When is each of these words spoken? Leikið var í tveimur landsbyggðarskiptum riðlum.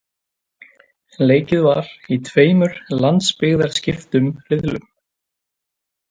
Leikið 1.31 1.59
var 1.65 1.91
í 2.15 2.17
tveimur 2.29 2.73
landsbyggðarskiptum 3.03 4.31
riðlum. 4.53 4.89